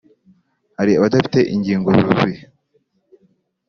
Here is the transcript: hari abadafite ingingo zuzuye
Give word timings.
hari 0.77 0.91
abadafite 0.93 1.39
ingingo 1.53 1.89
zuzuye 1.99 2.39